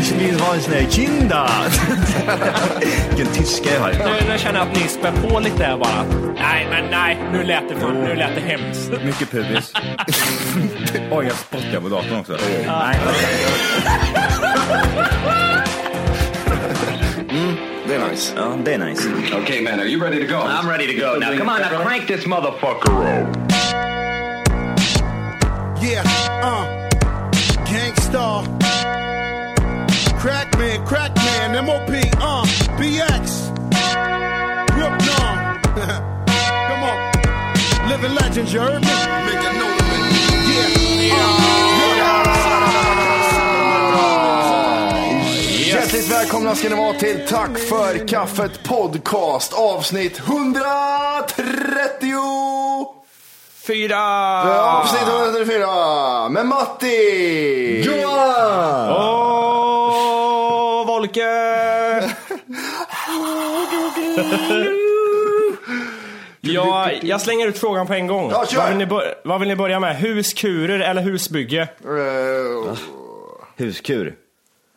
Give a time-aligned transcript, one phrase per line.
[0.00, 1.48] Ich vill ha en sån här kinda.
[3.08, 3.90] Vilken tyska jag har.
[3.92, 6.04] Nu, nu känner jag att ni spär på lite bara.
[6.38, 8.90] Nej, men nej, nu lät det, fan, nu lät det hemskt.
[9.04, 9.72] Mycket pubis.
[11.10, 12.36] Oj, jag spottar på datorn också.
[12.66, 12.96] Nej,
[17.88, 18.32] Det är nice.
[18.36, 19.08] ja, det är nice.
[19.42, 20.40] okay, man, are you ready to go?
[20.40, 21.18] I'm ready to go.
[21.18, 23.36] Now come on, now crank this motherfucker up.
[25.82, 26.04] Yeah,
[26.42, 26.64] uh,
[27.72, 28.44] Gangstar,
[30.26, 31.88] Crackman, Crackman, MOP,
[32.20, 32.44] uh,
[32.78, 33.24] BX,
[34.74, 35.36] Brooklyn.
[36.68, 36.98] Come on,
[37.88, 38.88] living legends, you heard me?
[39.26, 40.06] Make a note of it.
[45.66, 50.56] Hjärtligt välkomna ska ni vara till Tack för kaffet podcast avsnitt 130!
[53.66, 54.02] Fyra!
[54.62, 57.82] Avsnitt 134 med Matti!
[57.86, 58.90] Johan!
[58.90, 59.25] Åh,
[66.40, 68.30] Ja, jag slänger ut frågan på en gång.
[68.30, 68.58] Ja, kör.
[68.58, 69.96] vad, vill ni bör- vad vill ni börja med?
[69.96, 71.60] Huskurer eller husbygge?
[71.84, 72.76] Eh,
[73.56, 74.14] Huskur.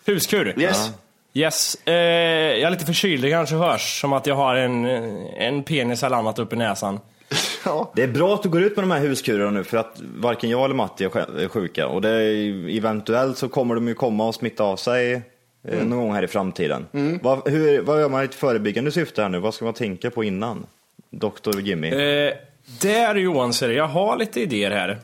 [0.05, 0.53] Huskur?
[0.59, 0.89] yes.
[1.33, 1.75] Yes.
[1.85, 6.03] Eh, jag är lite förkyld, det kanske hörs som att jag har en, en penis
[6.03, 6.99] eller annat upp i näsan.
[7.65, 7.91] Ja.
[7.95, 10.49] Det är bra att du går ut med de här huskurerna nu för att varken
[10.49, 13.93] jag eller Matti är sj- är sjuka och det är, eventuellt så kommer de ju
[13.93, 15.21] komma och smitta av sig
[15.63, 16.87] eh, någon gång här i framtiden.
[17.21, 19.39] Vad, hur, vad gör man i ett förebyggande syfte här nu?
[19.39, 20.65] Vad ska man tänka på innan?
[21.09, 21.87] Doktor Jimmy?
[21.87, 22.33] Eh,
[22.81, 24.99] där Johan, ser jag har lite idéer här.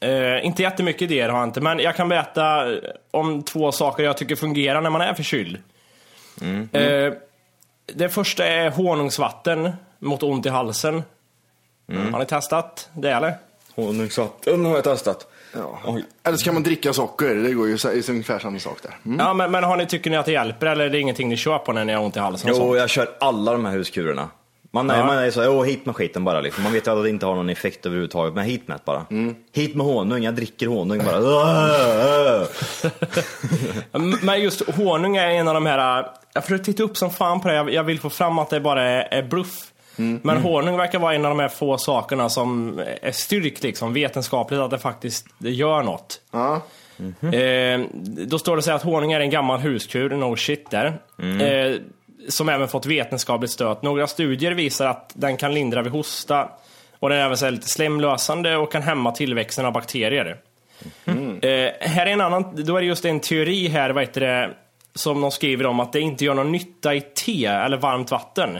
[0.00, 2.78] Eh, inte jättemycket idéer har jag inte, men jag kan berätta eh,
[3.10, 5.58] om två saker jag tycker fungerar när man är förkyld.
[6.72, 7.12] Eh,
[7.94, 11.02] det första är honungsvatten mot ont i halsen.
[12.12, 13.34] Har ni testat det eller?
[13.74, 15.26] Honungsvatten har jag testat.
[15.52, 15.98] Ja.
[16.24, 18.78] Eller så kan man dricka socker, det går ju så- det är ungefär samma sak
[18.82, 18.94] där.
[19.04, 19.18] Mm.
[19.26, 21.36] Ja, men, men har ni, tycker ni att det hjälper eller är det ingenting ni
[21.36, 22.50] kör på när ni har ont i halsen?
[22.50, 24.28] och Jo, jag kör alla de här huskurerna.
[24.70, 25.06] Man är, Ja.
[25.06, 26.64] man är så, jo hit med skiten bara liksom.
[26.64, 29.06] Man vet ju att det inte har någon effekt överhuvudtaget, men hit med det bara.
[29.52, 31.18] Hit med honung, jag dricker honung bara.
[34.22, 37.48] Men just honung är en av de här, jag försöker titta upp som fan på
[37.48, 39.67] det, jag- jag vill få fram att det bara är, är bluff.
[39.98, 44.60] Men honung verkar vara en av de här få sakerna som är styrkt liksom, vetenskapligt
[44.60, 46.20] att det faktiskt gör något.
[46.30, 46.62] Ja.
[47.32, 50.98] Eh, då står det så här att honung är en gammal huskur, no shit där.
[51.40, 51.80] Eh,
[52.28, 53.76] som även fått vetenskapligt stöd.
[53.82, 56.48] Några studier visar att den kan lindra vid hosta
[56.98, 60.40] och den är även så lite slemlösande och kan hämma tillväxten av bakterier.
[61.06, 64.50] Eh, här är en annan, då är det just en teori här, vad heter det,
[64.94, 68.58] som de skriver om att det inte gör någon nytta i te eller varmt vatten.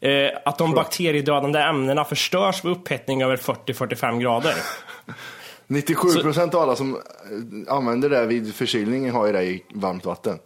[0.00, 4.54] Eh, att de bakteriedödande ämnena förstörs vid upphettning över 40-45 grader.
[5.66, 10.04] 97 procent av alla som eh, använder det vid förkylning har ju det i varmt
[10.04, 10.38] vatten.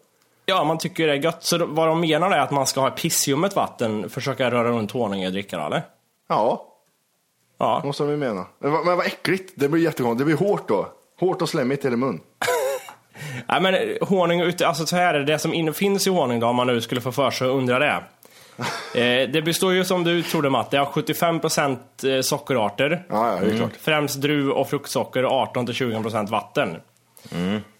[0.47, 1.45] Ja, man tycker det är gött.
[1.45, 5.23] Så vad de menar är att man ska ha pissljummet vatten, försöka röra runt honung
[5.23, 5.83] i och dricka det, eller?
[6.29, 6.69] Ja,
[7.59, 7.83] Ja.
[7.85, 8.47] måste de ju mena.
[8.59, 10.19] Men, men vad äckligt, det blir jättekonstigt.
[10.19, 10.89] Det blir hårt då.
[11.21, 12.21] Hårt och slemmigt i mun.
[13.49, 13.75] Nej, men
[14.09, 16.57] honung, ute- alltså så här är det, det som in, finns i honung då, om
[16.57, 18.03] man nu skulle få för sig att undra det.
[18.95, 21.77] Eh, det består ju som du trodde Matte, av 75%
[22.17, 23.07] eh, sockerarter.
[23.09, 23.71] Ja, ja, klart.
[23.81, 26.77] Främst druv och fruktsocker och 18-20% vatten.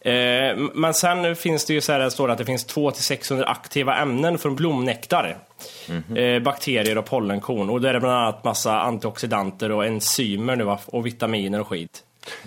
[0.01, 0.13] Eh,
[0.51, 3.97] m- men sen finns det ju så här, det står att det finns 200-600 aktiva
[3.97, 5.37] ämnen från blomnektar.
[6.17, 7.71] Eh, bakterier och pollenkorn.
[7.71, 12.03] Och där är det bland annat massa antioxidanter och enzymer nu och vitaminer och skit.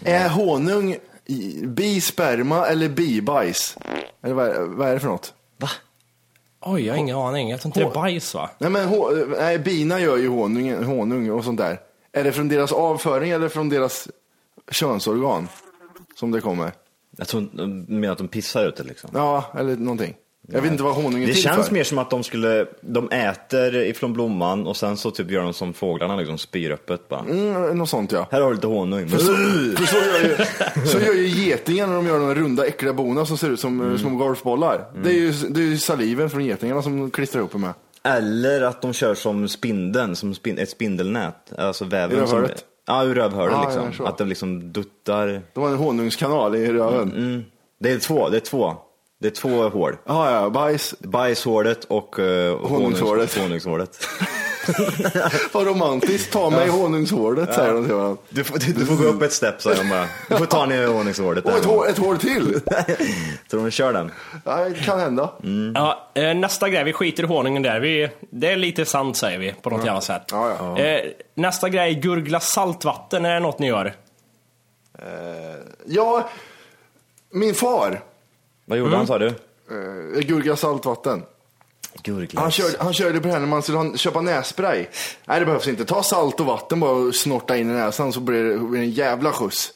[0.06, 0.96] Är honung
[1.64, 3.78] bisperma eller bibajs?
[4.24, 4.34] Eller
[4.76, 5.34] vad är det för något?
[6.66, 7.50] Oj, jag har ingen aning.
[7.50, 8.50] Jag tror inte det är bajs va?
[8.58, 11.80] Nej, men hå- nej, bina gör ju honung, honung och sånt där.
[12.12, 14.08] Är det från deras avföring eller från deras
[14.72, 15.48] könsorgan
[16.16, 16.72] som det kommer?
[17.18, 19.10] Jag tror de menar att de pissar ut det liksom.
[19.14, 20.16] Ja, eller någonting.
[20.48, 21.74] Jag vet inte vad honung är Det till känns för.
[21.74, 25.54] mer som att de skulle, de äter ifrån blomman och sen så typ gör de
[25.54, 27.20] som fåglarna liksom, spyr öppet bara.
[27.20, 28.28] Mm, något sånt ja.
[28.32, 29.10] Här har du lite honung.
[29.10, 29.26] För så,
[29.78, 30.36] för så, gör ju,
[30.86, 33.82] så gör ju getingar när de gör de runda äckliga bona som ser ut som
[33.82, 33.98] mm.
[33.98, 34.86] små golfbollar.
[35.04, 37.74] Det, är ju, det är ju saliven från getingarna som klistrar ihop med.
[38.04, 41.54] Eller att de kör som spindeln, som spin, ett spindelnät.
[41.58, 42.18] Alltså väven.
[42.18, 42.60] I rövhålet?
[42.60, 44.06] Som, ja, ur rövhålet Ja, liksom.
[44.06, 45.42] Att de liksom duttar.
[45.54, 47.12] De har en honungskanal i röven.
[47.12, 47.44] Mm.
[47.80, 48.76] Det är två, det är två.
[49.20, 49.98] Det är två hål.
[50.06, 50.96] Ja, ja, bajs.
[51.00, 53.38] Bajshålet och uh, Honungshålet.
[53.38, 54.08] honungshålet.
[55.52, 56.34] Vad romantiskt.
[56.34, 58.18] Ta mig i honungshålet säger de till varandra.
[58.30, 60.08] Du får, du, du får gå upp ett steg säger de bara.
[60.30, 61.46] Du får ta ner honungshålet.
[61.46, 62.60] Och ett hål, ett hål till.
[63.52, 64.12] Så de kör den.
[64.46, 65.34] Ja, det kan hända.
[65.74, 67.80] Ja, eh, nästa grej, vi skiter i honungen där.
[67.80, 70.24] Vi, det är lite sant säger vi på något jävla sätt.
[70.32, 70.80] Ja, ja.
[70.84, 71.02] Eh,
[71.36, 73.26] nästa grej, gurgla saltvatten.
[73.26, 73.94] Är det något ni gör?
[75.86, 76.30] Ja,
[77.32, 78.02] min far
[78.66, 79.28] Vad gjorde han sa du?
[79.28, 81.24] eh, gurglar saltvatten.
[82.04, 82.42] Gurglas.
[82.42, 84.86] Han körde, han körde på det här när man skulle ha- köpa nässpray.
[85.26, 85.86] Nej, det behövs inte.
[85.86, 88.86] Ta salt och vatten bara och snorta in i näsan så blir det, blir det
[88.86, 89.72] en jävla skjuts.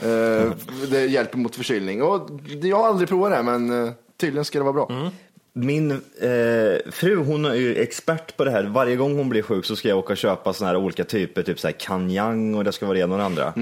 [0.00, 0.50] Eh,
[0.90, 2.02] det hjälper mot förkylning.
[2.02, 2.30] Och
[2.62, 5.10] jag har aldrig provat det, men eh, tydligen ska det vara bra.
[5.52, 8.64] Min eh, fru hon är ju expert på det här.
[8.64, 11.42] Varje gång hon blir sjuk så ska jag åka och köpa såna här olika typer,
[11.42, 13.52] typ så här kanyang och det ska vara det ena och det andra.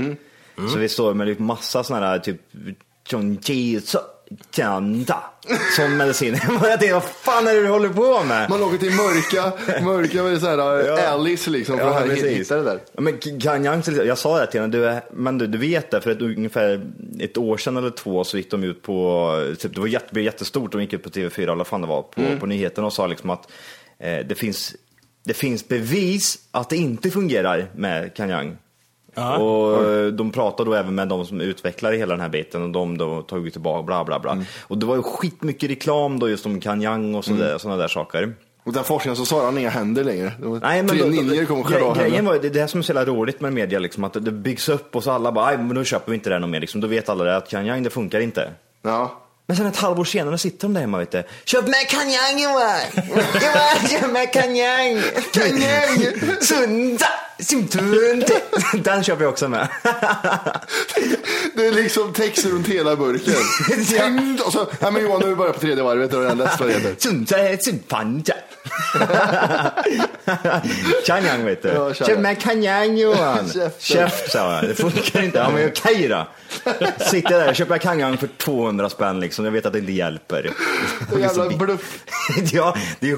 [0.73, 2.41] Så vi står med massa såna här typ
[3.11, 3.99] chonji, so-
[4.57, 5.23] chanda,
[5.77, 6.35] sån medicin.
[6.51, 8.51] jag tänkte, vad fan är det du håller på med?
[8.51, 9.53] Man åker till mörka,
[9.85, 11.07] mörka så här, Ja.
[11.09, 12.81] alleys liksom för Ja, att hitta det där.
[12.99, 16.21] Men exempel, jag sa det till henne, du, men du, du vet det, för ett,
[16.23, 16.87] ungefär
[17.21, 20.73] ett år sedan eller två så gick de ut på, typ, det var jätte, jättestort,
[20.73, 22.41] de gick ut på TV4 eller vad fan det var, på, Mm.
[22.41, 23.51] på nyheterna och sa liksom att
[23.99, 24.75] eh, det, finns,
[25.25, 28.57] det finns bevis att det inte fungerar med Kanyang.
[29.15, 32.71] Och eh, de pratade då även med de som utvecklar hela den här biten och
[32.71, 34.33] de då tog tillbaka bla bla bla.
[34.33, 34.45] Mm.
[34.63, 38.35] Och det var ju skitmycket reklam då just om Kanyang och sådana såna där saker.
[38.67, 40.33] Och den forskningen så sa han inga händer längre.
[40.63, 42.81] Nej, men tre ninjor kom och skärde av gre- Grejen var, det, det här som
[42.81, 45.47] är så jävla roligt med media, liksom, att det byggs upp och så alla bara,
[45.47, 46.61] "Aj, men då köper vi inte det här mer.
[46.61, 46.81] Liksom.
[46.81, 48.51] Då vet alla det, att Kanyang det funkar inte.
[48.83, 49.21] Ja.
[49.47, 51.23] Men sen ett halvår senare sitter de där hemma vet du.
[51.45, 52.81] Köp med Kanyang Johan!
[53.43, 55.01] Johan, köp med Kanyang!
[55.33, 56.13] Kanyang!
[56.41, 57.07] Sunda!
[58.85, 59.69] Den köper jag också med.
[61.57, 63.35] Det är liksom text runt hela burken.
[64.47, 66.61] Och så, nej men Johan nu är vi bara på tredje varvet och den läst
[66.61, 66.95] vad det heter.
[71.07, 71.69] Kanyang vet du.
[71.95, 73.51] Köp med Kanyang Johan.
[73.79, 74.65] Käft sa jag.
[74.69, 75.39] Det funkar inte.
[75.39, 76.27] Ja men okej då.
[77.05, 79.45] Sitter där och köper Kanyang för 200 spänn liksom.
[79.45, 80.51] Jag vet att det inte hjälper.
[81.11, 81.99] Det är jävla bluff.
[82.53, 83.17] ja, det är ju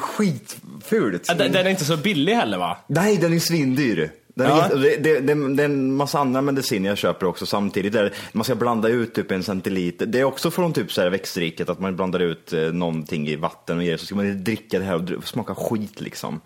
[1.28, 2.76] Ja, Den, den är inte så billig heller va?
[2.86, 4.10] Nej, den är svindyr.
[4.34, 4.62] Den är Ja.
[4.62, 7.92] jätte- det, det, det, det är en massa andra mediciner jag köper också samtidigt.
[7.92, 10.06] Där man ska blanda ut typ en centiliter.
[10.06, 13.36] Det är också från typ så här växtriket, att man blandar ut eh, någonting i
[13.36, 16.40] vatten och ger det, så ska man dricka det här och smaka skit liksom.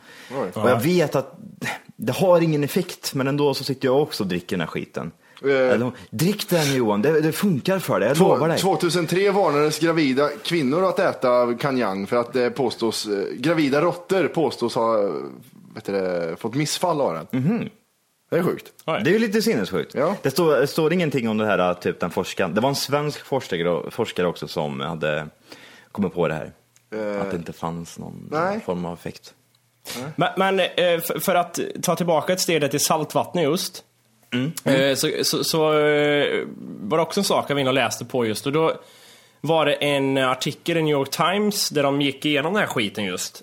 [0.55, 1.39] Och jag vet att
[1.97, 5.11] det har ingen effekt, men ändå så sitter jag också och dricker den här skiten.
[5.45, 8.59] Eller, drick den Johan, det, det funkar för dig, jag lovar Två- dig.
[8.59, 14.75] 2003 varnades gravida kvinnor att äta kanyang för att det påstås, eh, gravida råttor påstås
[14.75, 15.11] ha eh,
[15.75, 17.71] vet du, det, fått missfall av den.
[18.31, 18.73] Det är sjukt.
[18.85, 19.95] Det är ju lite sinnessjukt.
[19.95, 20.17] Ja.
[20.23, 22.55] Det, står, det står ingenting om det här, typ den forskaren.
[22.55, 25.27] Det var en svensk forskare, forskare också som hade
[25.93, 26.53] kommit på det här.
[27.21, 28.61] Att det inte fanns någon nej.
[28.61, 29.35] form av effekt.
[30.17, 33.85] Men, men eh, för, att ta tillbaka ett steg till saltvattnet just.
[34.65, 36.47] Eh, Så, så, så eh,
[36.81, 38.73] var det också en sak jag var inne och läste på just och då
[39.41, 43.05] var det en artikel i New York Times där de gick igenom den här skiten
[43.05, 43.43] just.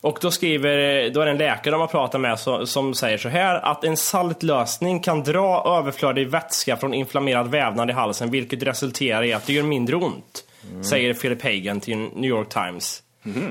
[0.00, 3.18] Och då skriver, då är det en läkare de har pratat med så, som säger
[3.18, 8.62] så här att en saltlösning kan dra överflödig vätska från inflammerad vävnad i halsen vilket
[8.62, 10.44] resulterar i att det gör mindre ont.
[10.84, 13.02] Säger Philip Hagen till New York Times.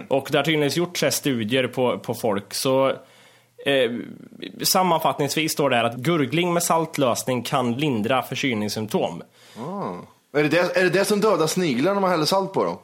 [0.08, 2.94] Och det har tydligen gjorts studier på, på folk så
[3.66, 3.92] eh,
[4.64, 9.22] Sammanfattningsvis står det här att gurgling med saltlösning kan lindra förkylningssymptom.
[10.38, 12.78] Är det det, är det det som dödar sniglar när man häller salt på dem?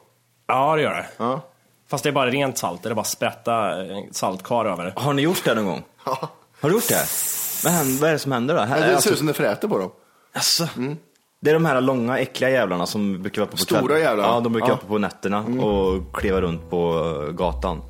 [0.46, 1.06] Ja, det gör det.
[1.16, 1.40] Ja.
[1.88, 4.92] Fast det är bara rent salt, det är bara sprätta eh, saltkar över det.
[4.96, 5.82] Har ni gjort det någon gång?
[6.60, 7.04] Har du gjort det?
[7.64, 8.60] Vad, händer, vad är det som händer då?
[8.60, 9.90] Här, Det ser alltså, ut som det fräter på dem.
[10.34, 10.68] Alltså,
[11.40, 14.24] Det är de här långa äckliga jävlarna som brukar vara uppe på Stora jävlar.
[14.24, 14.74] Ja, de brukar Ja.
[14.74, 17.80] vara på nätterna och kliva runt på eh, gatan.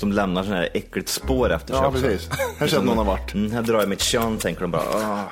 [0.00, 2.02] Som lämnar sådana här äckligt spår efter sig Ja, också.
[2.02, 2.28] precis.
[2.58, 3.34] Här ser att någon har varit.
[3.34, 4.82] Mm, här drar jag mitt kön, tänker de bara.
[4.82, 5.24] Ah.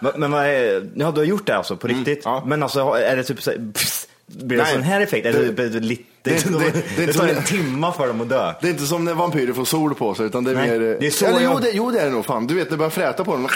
[0.00, 2.20] Men, men vad är, ja, du har gjort det alltså på riktigt?
[2.24, 2.42] ja.
[2.46, 3.58] Men alltså, är det typ så här,
[4.26, 4.72] blir det Nej.
[4.72, 5.26] sån här effekt?
[5.26, 8.20] Är det, Det- det, lite, det- det, det- det, det tar en timma för dem
[8.20, 8.54] att dö.
[8.60, 10.78] Det är inte som när vampyrer får sol på sig, utan det är Nej, mer...
[11.00, 12.46] det är så Eller, jo, jag- det, jo, det är det nog fan.
[12.46, 13.48] Du vet, det börjar fräta på dem.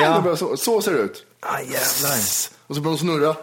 [0.00, 0.16] Ja.
[0.16, 1.24] Det börjar så, så ser det ut.
[1.40, 2.18] Ah, jävlar.
[2.66, 3.34] Och så börjar de snurra.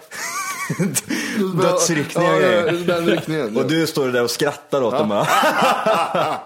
[1.61, 2.83] Dödsryckningar ja, och grejer.
[2.87, 3.57] ja, den ryckningen.
[3.57, 5.27] Och du står där och skrattar åt dem bara.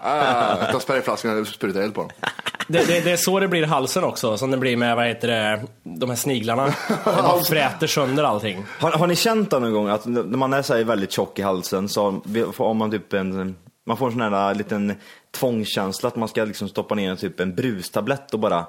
[0.02, 2.10] Ah, jag tar sprayflaskan och sprutar eld på dem.
[2.68, 5.08] Det, det, det är så det blir i halsen också, som det blir med vad
[5.08, 6.74] heter det, de här sniglarna.
[7.06, 8.66] Bara fräter sönder allting.
[8.80, 11.40] Har, har ni känt det någon gång att när man är så här väldigt tjock
[11.40, 12.22] i halsen så
[12.54, 14.96] får man typ en, man får en sån här liten
[15.32, 18.66] tvångskänsla att man ska liksom stoppa ner en, typ en brustablett och bara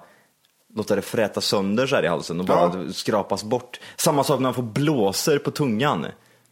[0.76, 3.80] låta det fräta sönder så här i halsen och bara skrapas bort.
[3.96, 6.06] Samma sak när man får blåser på tungan.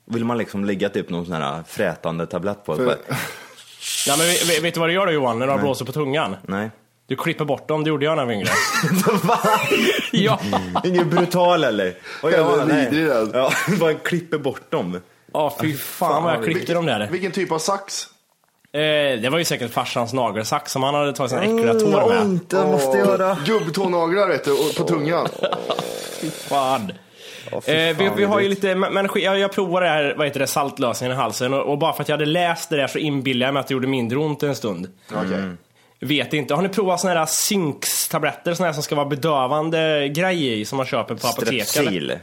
[0.06, 2.76] Vill man liksom lägga typ någon sån här frätande tablett på.
[2.76, 2.98] För-
[4.06, 5.92] Ja, men vet, vet du vad du gör då Johan, när du har blåser på
[5.92, 6.36] tungan?
[6.42, 6.70] Nej.
[7.06, 8.48] Du klipper bort dem, det gjorde jag när jag var yngre.
[10.12, 10.40] Ja.
[10.84, 11.94] Ingen brutal eller?
[12.22, 12.68] Gör man?
[12.68, 13.06] Nej.
[13.32, 15.00] Ja, bara klipper bort dem.
[15.32, 17.08] Ja, fy fan vad jag klippte dem där.
[17.10, 18.06] Vilken typ av sax?
[18.74, 22.08] Eh, det var ju säkert farsans nagelsax som han hade tagit sina äckliga tår Vad
[22.08, 22.22] med.
[22.22, 23.36] ont det måste göra.
[23.46, 25.28] Gubbtånaglar vet du, och på tungan.
[26.48, 26.92] Fan.
[27.66, 30.26] fy Eh, vi, fan, vi har ju lite, men jag, jag provade det här, vad
[30.26, 32.86] heter det, saltlösningen i halsen och, och bara för att jag hade läst det där
[32.86, 34.88] så inbillade jag mig att det gjorde mindre ont en stund.
[35.14, 35.56] Okej.
[36.00, 36.54] Vet inte.
[36.54, 40.76] Har ni provat såna här Zinx-tabletter, såna här som ska vara bedövande grejer i som
[40.76, 41.68] man köper på apoteket?
[41.68, 42.18] Strepsil,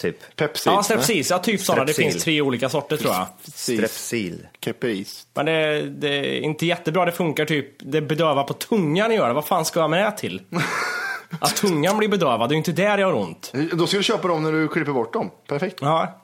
[0.00, 0.36] typ.
[0.36, 0.70] Pepsi.
[0.70, 1.26] Ja, Strepsil.
[1.30, 1.84] Ja, typ sådana.
[1.84, 3.26] Det finns tre olika sorter tror jag.
[3.54, 4.46] Strepsil.
[4.60, 5.26] Keperis.
[5.34, 7.04] Men det, det är inte jättebra.
[7.04, 9.34] Det funkar typ, det bedövar på tungan gör det.
[9.34, 10.42] Vad fan ska jag med det till?
[11.40, 13.52] Att tungan blir bedövad, det är ju inte där jag har ont.
[13.72, 15.30] Då ska du köpa dem när du klipper bort dem.
[15.48, 15.78] Perfekt.
[15.80, 16.22] Ja.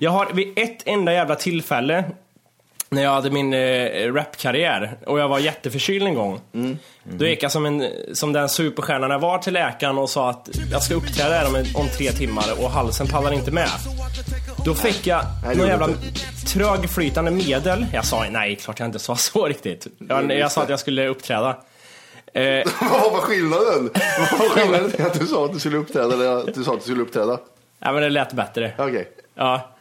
[0.00, 2.04] Jag har vid ett enda jävla tillfälle
[2.92, 6.40] när jag hade min eh, rapkarriär och jag var jätteförkyld en gång.
[7.04, 10.48] Då gick jag som, en, som den superstjärnan jag var till läkaren och sa att
[10.72, 13.68] jag ska uppträda här om, om tre timmar och halsen pallar inte med.
[14.64, 15.88] Då fick jag Nej, någon jävla
[16.46, 17.86] trögflytande medel.
[17.92, 19.86] Jag sa nej, klart jag inte sa så riktigt.
[20.08, 21.56] Jag, jag sa att jag skulle uppträda.
[22.34, 23.90] Eh, Vad var skillnaden?
[24.30, 24.90] Vad var skillnaden?
[25.06, 27.38] Att du sa att du skulle uppträda eller att du sa att du skulle uppträda?
[27.78, 28.72] ja, men det lät bättre.
[28.78, 29.08] Okej.
[29.34, 29.71] Ja.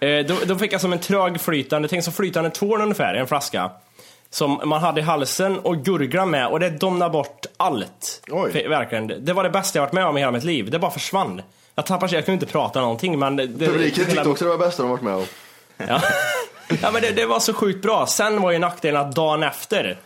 [0.00, 3.18] Eh, då, då fick jag som en trög flytande, tänk som flytande tårn ungefär i
[3.18, 3.70] en flaska.
[4.30, 8.22] Som man hade i halsen och gurgla med och det domnade bort allt.
[8.30, 8.68] Oj.
[8.68, 9.24] Verkligen.
[9.24, 10.70] Det var det bästa jag varit med om i hela mitt liv.
[10.70, 11.42] Det bara försvann.
[11.74, 13.36] Jag tappade jag kunde inte prata någonting men...
[13.36, 15.24] Det, Publiken tyckte också det var det bästa de varit med om.
[15.76, 16.02] Ja,
[16.82, 18.06] ja men det, det var så sjukt bra.
[18.06, 19.98] Sen var ju nackdelen att dagen efter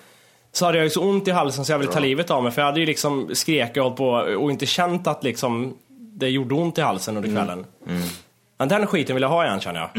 [0.52, 2.52] så hade jag ju så ont i halsen så jag ville ta livet av mig.
[2.52, 6.28] För jag hade ju liksom skrek och hållit på och inte känt att liksom det
[6.28, 7.66] gjorde ont i halsen under kvällen.
[7.84, 8.02] Men
[8.68, 9.90] den skiten vill jag ha igen känner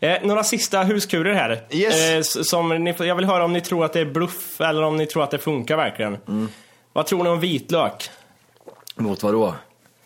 [0.00, 0.12] jag.
[0.12, 1.62] Eh, några sista huskurer här.
[1.70, 2.36] Yes.
[2.36, 4.96] Eh, som ni, jag vill höra om ni tror att det är bluff eller om
[4.96, 6.18] ni tror att det funkar verkligen.
[6.92, 8.10] Vad tror ni om vitlök?
[8.96, 9.54] Mot vad då?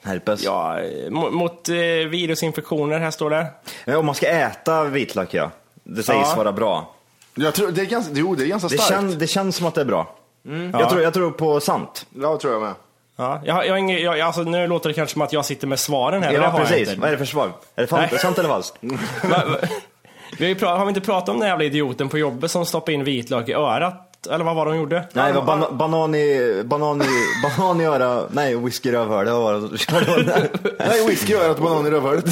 [0.02, 0.42] Herpes?
[0.44, 1.74] Ja, eh, mot, mot eh,
[2.08, 3.96] virusinfektioner, här står det.
[3.96, 5.50] Om man ska äta vitlök ja.
[5.84, 6.34] Det sägs Ja.
[6.36, 6.94] vara bra.
[7.34, 8.90] Jag tror, det, är ganska, jo, det är ganska Det, starkt.
[8.90, 10.16] kän, det känns som att det är bra.
[10.42, 10.52] Ja.
[10.80, 12.06] Jag, tror, jag tror på sant.
[12.20, 12.74] Ja, tror jag med.
[13.20, 15.78] Ja, jag, jag, ingen- jag, alltså, nu låter det kanske som att jag sitter med
[15.78, 16.96] svaren här, Ja jag precis.
[16.96, 17.52] Vad är det för svar?
[17.74, 18.76] Är det fan, sant eller falskt?
[20.38, 23.04] Vi har, har vi inte pratat om den jävla idioten på jobbet som stoppade in
[23.04, 24.26] vitlök i örat?
[24.30, 25.04] Eller vad var det hon gjorde?
[25.12, 27.06] Nej, det var bana, banan i, banan i,
[27.58, 29.80] banan i öra, nej whisky i rövhålet.
[30.78, 32.24] Nej, whisky gör att banan i rövhålet.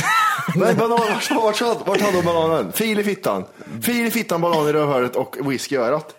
[0.55, 2.73] Nej, banan, vart, vart, vart, vart hade hon bananen?
[2.73, 3.45] Fil i fittan.
[3.83, 6.15] Fil i fittan, banan i rövhålet och whisky i örat.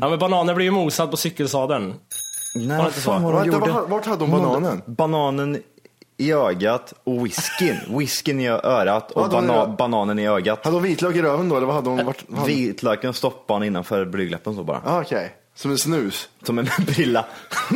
[0.00, 1.94] Ja, men bananen blir ju mosad på cykelsadeln.
[2.54, 3.12] Nej, Var det vad inte så?
[3.12, 3.72] hon Vänta, gjorde?
[3.72, 4.82] vart- vart hade hon bananen?
[4.86, 5.62] Bananen
[6.16, 7.76] i ögat och whiskyn.
[7.98, 10.64] Whiskyn i örat och Vad hon bana, bananen i ögat.
[10.64, 12.06] Hade hon vitlök i röven då, eller vad hade hon?
[12.06, 12.46] Vart, hade...
[12.46, 14.82] Vitlöken stoppade han innanför blygdläppen så bara.
[14.84, 16.28] Ah, Okej, som en snus.
[16.42, 17.24] Som en brilla.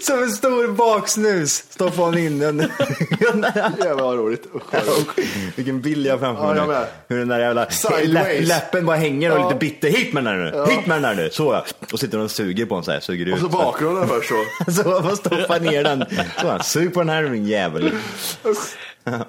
[0.06, 2.58] Som en stor baksnus stoppade han in den.
[2.58, 4.46] Jävlar vad roligt.
[4.54, 5.18] Usch.
[5.56, 6.86] Vilken bild jag har framför Ja, mig med.
[7.08, 8.08] Hur den där jävla Sideways.
[8.08, 9.44] läpp, läppen bara hänger och Ja.
[9.48, 9.88] lite bitter.
[9.88, 11.30] Hit med den här nu, hit med den här nu.
[11.32, 11.64] Så ja.
[11.92, 13.34] Och sitter och suger på den så här, suger ut.
[13.34, 14.28] Och så bakgrunden först
[14.66, 14.72] så.
[14.72, 16.04] Så man stoppar ner den.
[16.40, 17.92] Så sug på den här din jävel.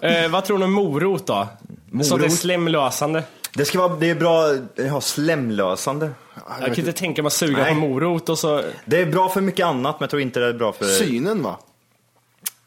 [0.02, 1.48] Eh, vad tror ni om morot då?
[2.04, 2.34] Så det är Morot?
[2.34, 3.24] slemlösande.
[3.54, 4.42] Det ska vara, det är bra,
[4.92, 6.10] har slemlösande.
[6.60, 7.74] Jag kan inte tänka mig att suga Nej.
[7.74, 8.62] på morot och så...
[8.86, 10.86] Det är bra för mycket annat men jag tror inte det är bra för...
[10.86, 11.60] Synen va?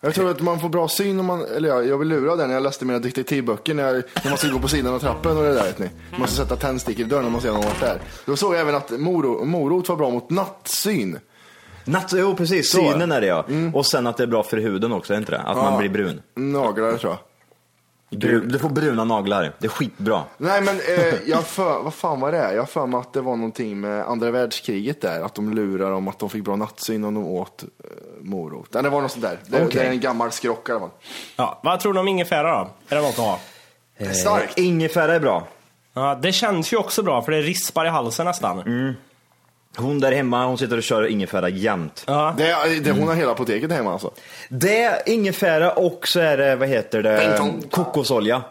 [0.00, 2.48] Jag tror att man får bra syn om man, eller ja, jag vill lura den
[2.48, 5.36] när jag läste mina detektivböcker när, jag, när man ska gå på sidan av trappen
[5.36, 5.90] och det där vet ni.
[6.10, 7.98] Man måste sätta tändstickor i dörren om man ser någon vart där.
[8.26, 11.18] Då såg jag även att morot, morot var bra mot nattsyn.
[11.84, 12.76] Natt, jo precis, Så.
[12.78, 13.44] Synen är det ja.
[13.74, 15.38] Och sen att det är bra för huden också, är inte det?
[15.40, 15.78] Att man Ja.
[15.78, 16.22] blir brun.
[16.34, 17.18] Naglar tror jag.
[18.10, 18.48] Brun.
[18.48, 20.22] Du får bruna naglar, det är skitbra.
[20.36, 22.54] Nej men eh, jag för, vad fan var det?
[22.54, 25.20] Jag för mig att det var någonting med andra världskriget där.
[25.20, 27.68] Att de lurar om att de fick bra nattsyn om de åt eh,
[28.20, 28.68] morot.
[28.70, 29.38] Nej, det var något sånt där.
[29.46, 29.80] Det, Okej.
[29.80, 30.90] det är en gammal skrock i alla fall.
[31.36, 32.70] Ja, vad tror du om ingefära då?
[32.88, 33.40] Är det något att ha?
[34.14, 34.58] Starkt.
[34.58, 35.46] Eh, ingefära är bra.
[35.94, 38.60] Ja, det känns ju också bra för det rispar i halsen nästan.
[38.60, 38.94] Mm.
[39.76, 42.04] Hon där hemma, hon sitter och kör ingefära jämt.
[42.06, 42.34] Ja.
[42.38, 44.10] Det, det, hon har hela apoteket hemma alltså.
[44.48, 47.38] Det är ingefära och så är det, vad heter det,
[47.70, 48.42] kokosolja.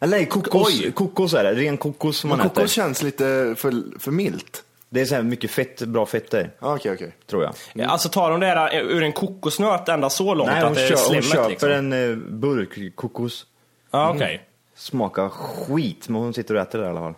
[0.00, 0.92] Eller nej, kokos, Oj.
[0.92, 1.54] kokos är det.
[1.54, 2.54] Ren kokos som man Men äter.
[2.56, 4.62] kokos känns lite för, för milt.
[4.88, 7.16] Det är så här mycket fett, bra fetter, Ja, Okej, okej.
[7.30, 7.54] tror jag.
[7.74, 10.74] Ja, Alltså tar de det här ur en kokosnöt ända så långt Nej, att hon,
[10.74, 11.70] det är kö- hon slemmet köper liksom?
[11.70, 13.46] en eh, burk kokos.
[13.90, 14.42] Ja, okej.
[14.76, 17.14] Smakar skit, men hon sitter och äter det i alla fall.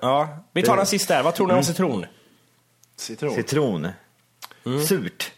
[0.00, 1.22] Ja, vi tar den sista här.
[1.22, 1.58] Vad tror ni Mm.
[1.58, 1.64] om
[3.00, 3.34] citron?
[3.34, 3.88] Citron.
[4.64, 4.86] Citron.
[4.86, 5.32] Surt.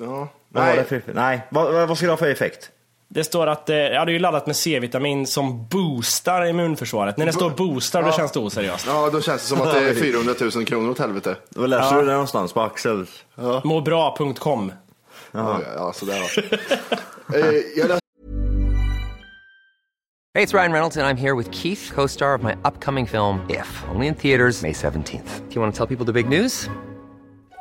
[0.00, 0.28] ja.
[0.48, 2.70] Vad var det Nej, för, nej, vad, vad ska det ha för effekt?
[3.08, 7.16] Det står att eh, ja, det är laddat med C-vitamin som boostar immunförsvaret.
[7.16, 8.12] När det står boostar då Ja.
[8.12, 8.86] känns det oseriöst.
[8.86, 11.36] ja, då känns det som att det är 400 000 kronor åt helvete.
[11.48, 12.52] Vad läser du det någonstans?
[12.52, 13.06] På Axel?
[13.64, 14.72] Måbra.com.
[15.32, 16.28] Ja, ja sådär va.
[17.38, 17.44] eh,
[17.76, 18.00] jag läste
[20.36, 23.40] Hey, it's Ryan Reynolds, and I'm here with Keith, co star of my upcoming film,
[23.48, 25.40] If, only in theaters, May 17th.
[25.48, 26.68] Do you want to tell people the big news?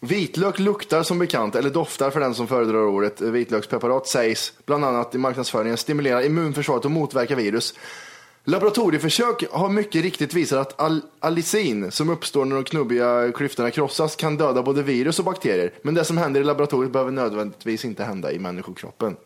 [0.00, 3.20] Vitlök luktar som bekant, eller doftar för den som föredrar ordet.
[3.20, 7.74] Vitlökspreparat sägs bland annat i marknadsföringen stimulera immunförsvaret och motverka virus.
[8.46, 14.16] Laboratorieförsök har mycket riktigt visat att al allicin som uppstår när de knubbiga klyftorna krossas
[14.16, 15.72] kan döda både virus och bakterier.
[15.82, 19.16] Men det som händer i laboratoriet behöver nödvändigtvis inte hända i människokroppen.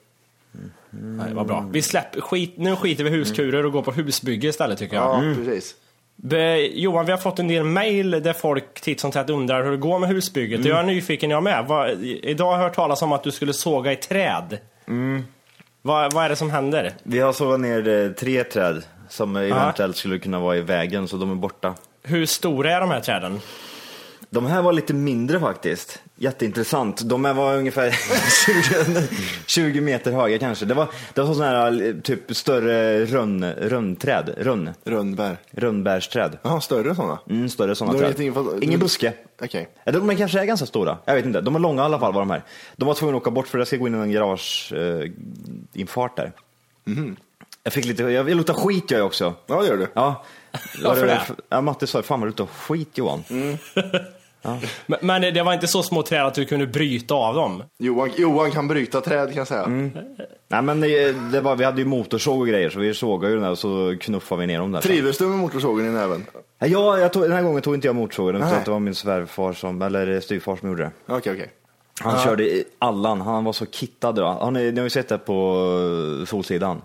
[0.90, 1.68] Nej, vad bra.
[1.72, 5.24] Vi släpper, skit, nu skiter vi huskurer och går på husbygge istället tycker jag.
[5.24, 5.74] Ja, precis.
[6.22, 9.70] Be, Johan, vi har fått en del mail där folk titt som tätt undrar hur
[9.70, 10.58] det går med husbygget.
[10.60, 10.70] Mm.
[10.70, 11.64] Jag är nyfiken jag med.
[11.66, 14.58] Vad, i- idag har jag hört talas om att du skulle såga i träd.
[14.88, 15.24] Mm.
[15.82, 16.92] Vad, vad är det som händer?
[17.02, 21.16] Vi har sågat ner eh, tre träd som eventuellt skulle kunna vara i vägen, så
[21.16, 21.74] de är borta.
[22.02, 23.40] Hur stora är de här träden?
[24.30, 26.02] De här var lite mindre faktiskt.
[26.16, 27.00] Jätteintressant.
[27.08, 27.90] De här var ungefär
[28.86, 29.02] 20,
[29.46, 30.64] 20 meter höga kanske.
[30.64, 34.34] Det var, det var sådana här eh, typ större rönn, rönnträd.
[34.38, 35.36] Rönn, Rönnbär.
[35.50, 36.38] rönnbärsträd.
[36.42, 37.18] Jaha, större sådana?
[37.30, 38.08] Mm, större sådana träd.
[38.10, 39.12] inte infall- Ingen buske.
[39.42, 39.68] Okej.
[39.84, 40.98] Ja, De kanske är ganska stora.
[41.04, 41.40] Jag vet inte.
[41.40, 42.42] De är långa i alla fall var de här.
[42.76, 46.24] De var tvungna att åka bort för jag ska gå in i en garageinfart eh,
[46.24, 46.32] där.
[47.62, 49.34] Jag fick lite, jag, jag luktar skit jag också.
[49.46, 49.86] Ja, det gör du.
[49.94, 50.24] Ja.
[50.84, 51.20] Varför det?
[51.48, 53.24] Ja, Matte sa, fan vad du luktar skit Johan.
[54.86, 57.62] Men, men det, det var inte så små träd att du kunde bryta av dem?
[57.78, 59.66] Johan, Johan kan bryta träd kan jag säga.
[60.48, 63.34] Nej men det, det var, vi hade ju motorsåg och grejer så vi sågade ju
[63.34, 64.80] den där och så knuffade vi ner dem där.
[64.80, 66.26] Trivdes du med motorsågen i näven?
[66.58, 69.52] Ja, jag tog, den här gången tog inte jag motorsågen utan det var min svärfar
[69.52, 70.90] som, eller styvfar som gjorde det.
[71.14, 71.50] Okej, okej.
[72.00, 74.24] Han körde i Allan, han var så kittad då.
[74.26, 75.54] Har ni, ni har ju sett det på
[76.20, 76.82] eh, Solsidan.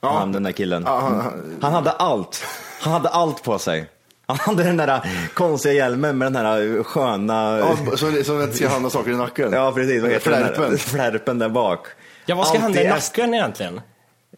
[0.00, 0.08] Ja.
[0.18, 0.82] Han, den där killen.
[0.86, 2.44] Ja, han- han- han hade allt.
[2.80, 3.86] Han hade allt på sig.
[4.30, 5.00] Han hade den där
[5.34, 7.58] konstiga hjälmen med den här sköna...
[7.58, 9.52] Ja, så, så inte ska hamna saker i nacken?
[9.52, 10.70] Ja precis, vad heter den Flärpen.
[10.70, 10.76] där?
[10.78, 11.86] Flärpen där bak.
[12.26, 13.80] Ja, vad ska Alltid hända i nacken egentligen?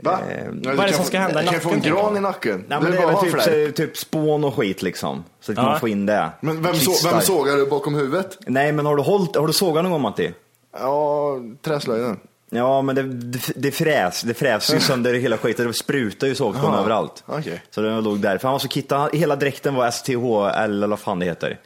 [0.02, 0.18] Va?
[0.30, 2.04] Eh, vad är det som få- ska hända i Du kan få en nacken, gran
[2.04, 2.64] tänker i nacken.
[2.68, 3.76] Nej, men det är väl typ, flärp.
[3.76, 5.24] typ spån och skit liksom.
[5.40, 5.64] Så att Ja.
[5.64, 6.30] man får in det.
[6.40, 8.38] Men vem, så, vem sågar du bakom huvudet?
[8.46, 10.32] Nej men har du, hållit, har du sågat någon gång Matti?
[10.78, 12.16] Ja, träslöjden.
[12.54, 16.34] Ja men det, det, det fräs, det fräs ju sönder hela skiten, det sprutar ju
[16.34, 17.24] sågspån överallt.
[17.26, 17.62] okej.
[17.70, 20.98] Så den låg där, för han var så kittad, hela dräkten var STHL eller vad
[20.98, 21.58] fan det heter.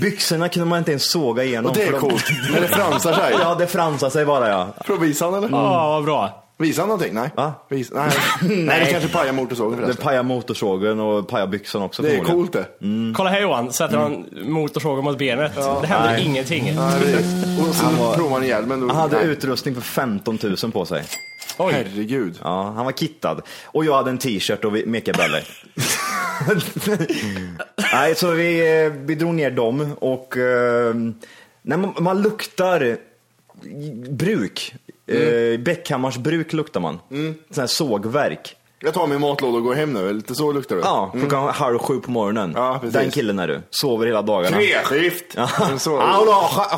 [0.00, 1.70] Byxorna kunde man inte ens såga igenom.
[1.70, 3.34] Och det är de- coolt, när det fransar sig.
[3.40, 4.68] Ja det fransar sig bara ja.
[4.84, 5.48] Provisan eller?
[5.48, 6.43] Ja, vad bra.
[6.58, 7.14] Visar han någonting?
[7.14, 7.30] Nej.
[7.36, 7.52] Va?
[7.68, 8.10] Vis, nej.
[8.42, 10.04] nej, det kanske pajar motorsågen Det förresten.
[10.04, 12.02] pajar motorsågen och pajar byxan också.
[12.02, 12.66] Det är coolt det.
[13.16, 15.54] Kolla här Johan, sätter han motorsågen mot benet.
[15.54, 16.24] det händer Nej.
[16.26, 16.68] ingenting.
[16.76, 17.26] Ja, precis.
[17.68, 18.80] Och så Han var- provar han hjälmen.
[18.80, 19.26] Då, Han hade nej.
[19.26, 21.04] utrustning för 15 000 på sig.
[21.58, 21.72] Oj.
[21.72, 22.38] Herregud.
[22.42, 23.40] Ja, han var kittad.
[23.64, 25.40] Och jag hade en t-shirt och vi- mekabrallor.
[27.92, 30.94] Nej, så vi, eh, vi drog ner dem och eh,
[31.62, 32.96] när man, man luktar
[34.10, 34.74] bruk.
[35.06, 36.98] Eh, Bäckhammars bruk luktar man.
[37.10, 37.34] Mm.
[37.50, 38.56] Sån här sågverk.
[38.84, 40.12] Jag tar min matlåda och går hem nu.
[40.12, 40.82] Lite så luktar det.
[40.84, 42.52] Ja, klockan halv sju på morgonen.
[42.56, 42.94] Ja, precis.
[42.94, 43.60] Den killen är du.
[43.70, 44.56] Sover hela dagarna.
[44.56, 45.24] Treskift.
[45.36, 46.22] Ja, Men så- ja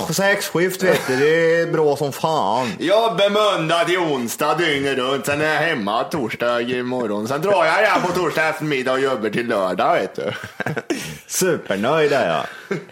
[0.09, 2.69] då, sexskift vet du, det är bra som fan.
[2.79, 7.29] Jobbar måndag till onsdag dygnet runt, sen är jag hemma torsdag morgon.
[7.29, 10.31] Sen drar jag igen på torsdag eftermiddag och jobbar till lördag vet du.
[11.27, 12.45] Supernöjd är jag.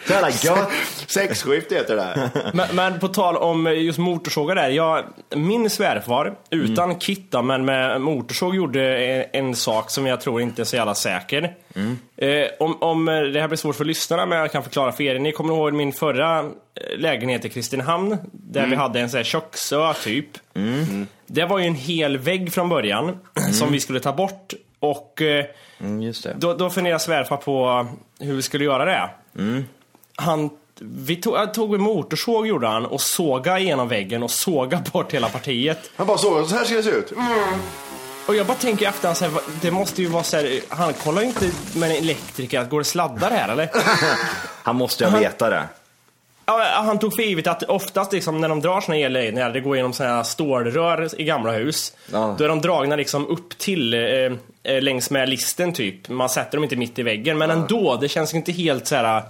[0.06, 0.68] Så jävla gött.
[1.06, 2.30] Sexskift heter det.
[2.52, 4.68] Men, men på tal om just motorsågar där.
[4.68, 5.04] Jag,
[5.36, 7.00] min svärfar, utan Mm.
[7.00, 10.94] kitta men med motorsåg, gjorde en, en sak som jag tror inte är så jävla
[10.94, 11.54] säker.
[11.74, 11.98] Mm.
[12.16, 15.04] Eh, om, om eh, det här blir svårt för lyssnarna, men jag kan förklara för
[15.04, 15.18] er.
[15.18, 16.44] Ni kommer ihåg min förra eh,
[16.98, 18.70] lägenhet i Kristinehamn, där Mm.
[18.70, 20.26] vi hade en sån här köksö typ.
[21.26, 23.18] Det var ju en hel vägg från början,
[23.52, 24.52] som vi skulle ta bort.
[24.80, 25.44] Och eh,
[25.80, 26.34] Mm, just det.
[26.38, 27.86] då, då funderade svärfar på
[28.20, 29.10] hur vi skulle göra det.
[30.16, 34.82] Han, vi tog, jag tog en motorsåg gjorde han och såga igenom väggen och såga
[34.92, 35.90] bort hela partiet.
[35.96, 37.12] Han bara så, så här ska det se ut.
[38.26, 40.92] Och jag bara tänker efter så här, vad- det måste ju vara så här, han
[40.92, 43.70] kollar ju inte med en elektriker att går det sladdar här eller?
[44.62, 45.62] Han måste ju veta det.
[46.46, 49.76] Ja, han tog för givet att oftast liksom, när de drar såna elledningar, det går
[49.76, 51.92] genom såna stålrör i gamla hus.
[52.12, 52.34] Ja.
[52.38, 54.00] Då är de dragna liksom upp till eh,
[54.62, 56.08] eh, längs med listen typ.
[56.08, 59.22] Man sätter dem inte mitt i väggen, men ändå, det känns inte helt så här.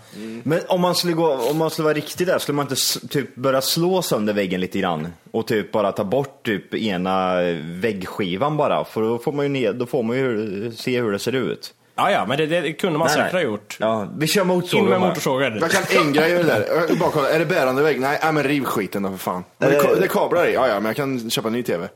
[0.42, 3.34] Men om man skulle, gå, om man skulle vara riktig där, skulle man inte typ
[3.34, 5.08] börja slå sönder väggen lite grann?
[5.30, 8.84] Och typ bara ta bort typ ena väggskivan bara?
[8.84, 11.74] För då får man ju, ned, då får man ju se hur det ser ut.
[11.96, 13.44] Ja, ja, men det, det kunde man Nej, säkert nej.
[13.44, 13.76] ha gjort.
[13.80, 15.08] Ja, vi kör In motorsågen med bara.
[15.08, 15.58] motorsågar.
[15.60, 16.96] Jag kan en grej med det där.
[16.96, 18.00] Bara kolla, är det bärande vägg?
[18.00, 19.44] Nej, nej men riv skiten då för fan.
[19.58, 20.54] Det, är- det är kablar i.
[20.54, 21.88] Ja, ja, men jag kan köpa en ny tv.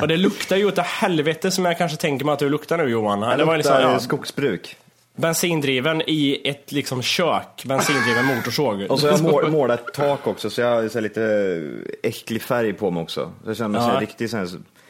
[0.00, 2.88] Och det luktar ju utav helvete som jag kanske tänker mig att du luktar nu
[2.88, 3.20] Johan.
[3.20, 4.76] Det var Det liksom, luktar ja, skogsbruk.
[5.16, 8.86] bensindriven i ett liksom kök, bensindriven motorsåg.
[8.90, 11.60] Och så har jag mål, målat tak också, så jag har lite
[12.02, 13.32] äcklig färg på mig också.
[13.44, 14.00] Så jag känner mig så Ja.
[14.00, 14.48] riktigt så här,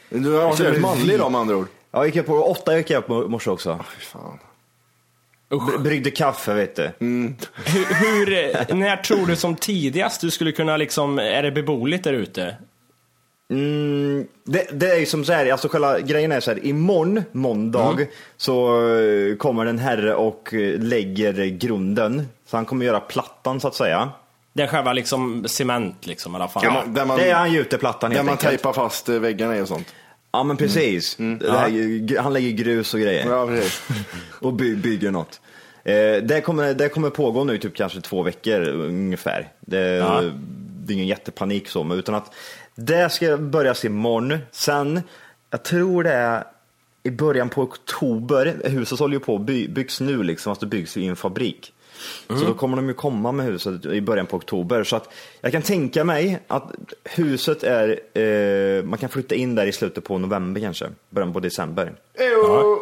[0.09, 1.67] Du har varit manlig då med andra ord.
[1.93, 3.79] Ja, jag gick upp på, åtta gick jag upp i morse också.
[3.97, 4.39] Fy fan.
[5.49, 6.91] Br- Bryggde kaffe vet du.
[7.65, 12.03] hur, hur, eh, när tror du som tidigast du skulle kunna liksom, är det beboeligt
[12.03, 12.57] där ute?
[13.51, 17.23] Mm, det, det är ju som så här, alltså själva grejen är så här, imorgon,
[17.31, 17.97] måndag,
[18.37, 22.27] så eh, kommer en herre och eh, lägger grunden.
[22.45, 24.09] Så han kommer göra plattan så att säga.
[24.53, 26.63] Det är själva liksom cement liksom i alla fall.
[26.65, 28.49] Ja, där man, det är han gjuter plattan där helt man enkelt.
[28.49, 29.93] tejpar fast väggarna och sånt.
[30.33, 31.15] Ja men precis.
[31.15, 33.27] Det här, gr- han lägger grus och grejer.
[33.29, 33.49] Ja,
[34.47, 35.41] och by, bygger något.
[35.83, 35.93] Eh,
[36.23, 39.51] det, kommer, det kommer pågå nu typ kanske två veckor ungefär.
[39.59, 40.21] Det, Ja.
[40.85, 42.33] det är ingen jättepanik så, men utan att
[42.75, 44.37] det ska börjas imorgon.
[44.51, 45.01] Sen,
[45.49, 46.43] jag tror det är
[47.03, 50.97] i början på oktober, huset håller ju på att by, byggs nu liksom, det byggs
[50.97, 51.73] i en fabrik.
[52.27, 54.83] Så då kommer de ju komma med huset i början på oktober.
[54.83, 55.09] Så att
[55.41, 56.71] jag kan tänka mig att
[57.03, 61.39] huset är, eh, man kan flytta in där i slutet på november kanske, början på
[61.39, 61.93] december.
[62.19, 62.79] Jo.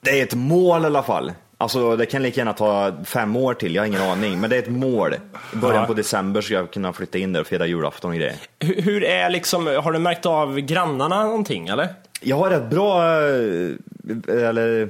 [0.00, 1.32] Det är ett mål i alla fall.
[1.58, 4.40] Alltså det kan lika gärna ta fem år till, jag har ingen aning.
[4.40, 5.14] Men det är ett mål.
[5.52, 5.86] I början Ja.
[5.86, 8.36] på december ska jag kunna flytta in där och fira julafton och grejer.
[8.60, 11.88] Hur, hur är liksom, har du märkt av grannarna någonting eller?
[12.20, 14.88] Jag har rätt bra, eh, eller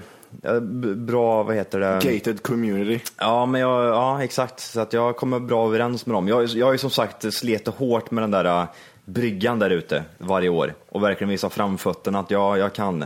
[0.96, 2.14] bra, vad heter det?
[2.14, 3.00] Gated community.
[3.18, 4.60] Ja, men jag, ja exakt.
[4.60, 6.28] Så att jag kommer bra överens med dem.
[6.28, 8.64] Jag, jag har ju som sagt slitit hårt med den där eh,
[9.04, 10.74] bryggan där ute varje år.
[10.88, 13.04] Och verkligen visa framfötterna att jag, jag kan.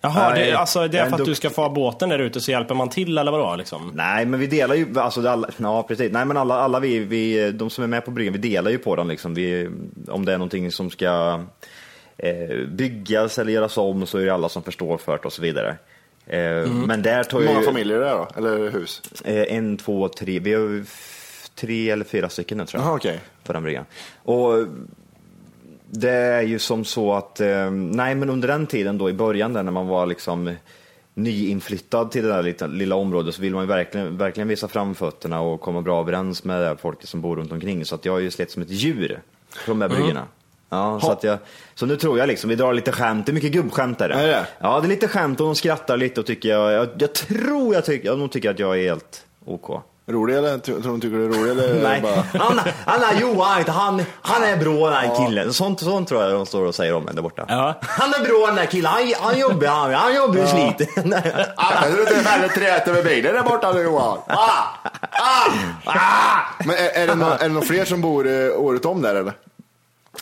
[0.00, 2.74] Jaha, det, alltså, det är för att du ska få båten där ute så hjälper
[2.74, 3.56] man till eller vadå?
[3.56, 3.92] Liksom?
[3.94, 6.12] Nej, men vi delar ju, alltså det alla, ja precis.
[6.12, 8.78] Nej men alla, alla vi, vi, de som är med på bryggan, vi delar ju
[8.78, 9.34] på den liksom.
[9.34, 9.70] Vi,
[10.08, 11.40] om det är någonting som ska
[12.16, 15.42] eh, byggas eller göras om så är det alla som förstår för det och så
[15.42, 15.76] vidare.
[16.26, 17.52] Eh, Men där tar Hur ju...
[17.54, 18.28] många familjer är det då?
[18.36, 19.02] Eller hus?
[19.24, 20.84] Eh, en, två, tre, vi har ju
[21.54, 22.88] tre eller fyra stycken nu tror jag.
[22.88, 23.20] Jaha, okej.
[23.44, 23.84] På den bryggan.
[24.22, 24.66] Och
[25.90, 29.52] det är ju som så att, eh, nej men under den tiden då i början
[29.52, 30.54] där när man var liksom
[31.14, 35.40] nyinflyttad till det där lilla, lilla området så vill man ju verkligen, verkligen visa framfötterna
[35.40, 37.84] och komma bra överens med det folket som bor runt omkring.
[37.84, 39.20] Så att jag har ju slätt som ett djur
[39.66, 40.26] på de här bryggorna.
[40.70, 41.38] Ja, så, att jag,
[41.74, 44.10] så nu tror jag liksom, vi drar lite skämt, det är mycket gubbskämt där.
[44.10, 44.46] Är det?
[44.58, 47.74] Ja, det är lite skämt och de skrattar lite och tycker jag, jag, jag tror
[47.74, 49.82] jag, tycker, nog tycker att jag är helt OK.
[50.08, 50.58] Rolig eller?
[50.58, 51.82] Tror de tycker du är rolig eller?
[51.82, 52.42] Nej, Bara...
[52.44, 55.52] han, han är Johan, han, han är bra den här killen.
[55.52, 57.44] Sånt, sånt tror jag de står och säger om en där borta.
[57.48, 57.74] Ja.
[57.82, 60.84] Han är bra den där killen, han, han jobbar, han, han jobbar och tror inte
[60.84, 64.18] det är färre träet över bilen där borta nu Johan.
[64.26, 64.62] Ah!
[65.10, 65.50] Ah!
[65.84, 66.64] Ah!
[66.64, 69.14] Men är, är, det nå- är det några fler som bor eh, året om där
[69.14, 69.32] eller?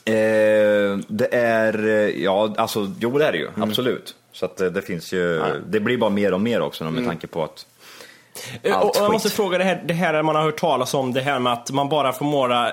[0.04, 4.14] Eh, det är, eh, ja alltså, jo det är det ju, absolut.
[4.32, 7.26] Så att eh, det finns ju, det blir bara mer och mer också med tanke
[7.26, 7.66] på att
[8.62, 9.12] Eh, Allt och, och jag skit.
[9.12, 11.70] måste fråga det här, det här man har hört talas om, det här med att
[11.70, 12.72] man bara får måla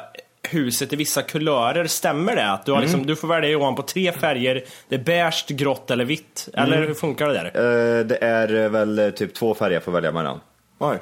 [0.50, 1.86] huset i vissa kulörer.
[1.88, 2.52] Stämmer det?
[2.52, 2.90] Att du, har Mm.
[2.90, 4.64] liksom, du får välja Johan på tre färger.
[4.90, 6.50] Det är beige, grått eller vitt.
[6.54, 6.88] Eller Mm.
[6.88, 7.46] hur funkar det där?
[7.46, 10.40] eh, det är väl typ två färger jag får välja mellan.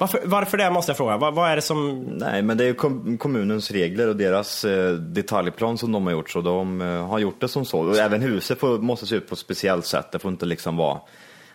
[0.00, 1.16] Varför, varför det måste jag fråga?
[1.16, 2.00] Vad, vad är det som...
[2.00, 6.30] Nej, men det är kom, kommunens regler och deras eh, detaljplan som de har gjort,
[6.30, 7.78] så de eh, har gjort det som så.
[7.80, 10.76] Och även huset får, måste se ut på ett speciellt sätt, det får inte liksom
[10.76, 10.98] vara...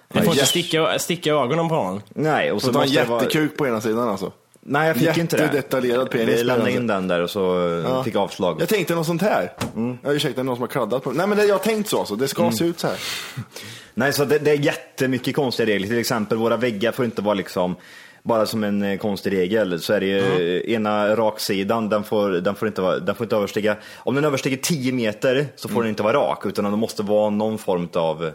[0.08, 0.50] Det får inte yes.
[0.50, 2.02] sticka, sticka ögonen på någon.
[2.10, 3.22] Nej, och så Så har en måste det vara...
[3.24, 4.32] jättekuk på ena sidan alltså?
[4.68, 5.44] Nej, jag fick inte det.
[5.44, 8.04] Jättedetaljerad penis Vi lämnade in den där och så eh, Ja.
[8.04, 8.62] fick avslag.
[8.62, 9.52] Jag tänkte något sånt här.
[10.04, 12.16] Ja, ursäkta, någon som har kladdat på Nej men det, jag har tänkt så alltså.
[12.16, 12.98] Det ska se ut så här.
[13.94, 15.88] Nej, så det, det är jättemycket konstiga regler.
[15.88, 17.76] Till exempel, våra väggar får inte vara liksom
[18.26, 20.20] bara som en eh, konstig regel så är det ju
[20.60, 24.26] eh, ena raksidan, den får, den, får inte vara, den får inte överstiga, om den
[24.26, 27.90] överstiger 10 meter så får den inte vara rak utan det måste vara någon form
[27.94, 28.32] av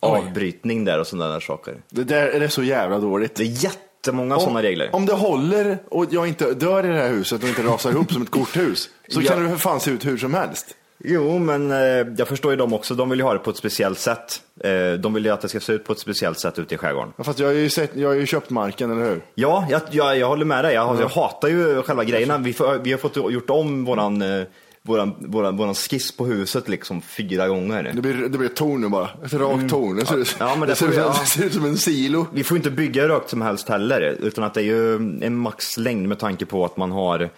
[0.00, 1.74] avbrytning där och sådana där saker.
[1.90, 3.34] Det där är det så jävla dåligt.
[3.34, 4.90] Det är jättemånga sådana regler.
[4.92, 8.12] Om det håller och jag inte dör i det här huset och inte rasar ihop
[8.12, 8.88] som ett korthus.
[9.08, 9.30] Så Ja.
[9.32, 10.76] kan det för fan se ut hur som helst.
[11.04, 11.78] Jo, men eh,
[12.16, 12.94] jag förstår ju dem också.
[12.94, 14.42] De vill ju ha det på ett speciellt sätt.
[14.64, 16.78] Eh, de vill ju att det ska se ut på ett speciellt sätt ute i
[16.78, 17.12] skärgården.
[17.16, 19.20] Ja, Fast jag har ju, sett, jag har ju köpt marken, eller hur?
[19.34, 20.74] Ja, jag, jag, jag håller med dig.
[20.74, 22.38] Jag, jag hatar ju själva grejerna.
[22.38, 24.42] Vi, får, vi har fått gjort om våran, eh,
[24.82, 27.92] våran, våran, våran skiss på huset liksom fyra gånger.
[27.94, 29.08] Det blir, det blir ett torn nu bara.
[29.24, 29.96] Ett rakt torn.
[29.96, 31.14] Det ser, Ja, men det det ser, vi- som- ja.
[31.14, 32.26] ser ut som en silo.
[32.32, 36.08] Vi får inte bygga rakt som helst heller, utan att det är ju en maxlängd
[36.08, 37.28] med tanke på att man har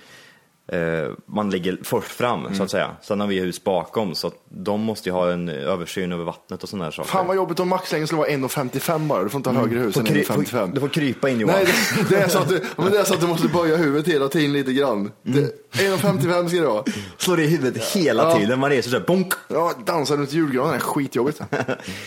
[1.27, 2.55] man ligger först fram Mm.
[2.55, 2.91] så att säga.
[3.03, 6.63] Sen har vi hus bakom så att de måste ju ha en översyn över vattnet
[6.63, 7.09] och sådana där saker.
[7.11, 9.23] Fan vad jobbigt om maxlängden skulle vara 1,55 bara.
[9.23, 10.67] Du får inte ha högre hus än kry- 1,55.
[10.67, 11.55] får- Du får krypa in Johan.
[11.57, 11.67] Nej,
[12.09, 14.15] det, det, är så att du, men det är så att du måste böja huvudet
[14.15, 15.11] hela tiden lite grann.
[15.27, 15.43] Mm.
[15.73, 16.85] Det- 1,55 ska det vara.
[17.19, 18.39] Slår i huvudet hela Ja.
[18.39, 19.33] tiden, man reser sig, bonk!
[19.49, 21.41] Ja, dansa runt julgranen skitjobbigt.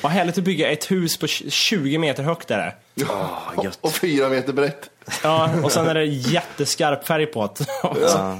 [0.03, 2.75] Vad härligt att bygga ett hus på 20 meter högt är
[3.09, 3.79] Ah, gött.
[3.81, 4.89] Och fyra meter brett.
[5.23, 7.65] Ja, och sen är det jätteskarp färg på det.
[7.83, 8.37] Ja.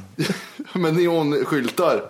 [0.74, 2.02] Med neonskyltar.